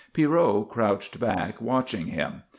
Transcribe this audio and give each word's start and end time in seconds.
Pierrot 0.13 0.67
crouched 0.67 1.19
back, 1.19 1.61
watching 1.61 2.07
him. 2.07 2.41